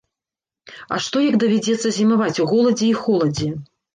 А 0.95 0.97
што 1.07 1.21
як 1.25 1.35
давядзецца 1.43 1.93
зімаваць 1.99 2.41
у 2.45 2.47
голадзе 2.55 2.87
і 2.89 2.93
холадзе? 3.05 3.51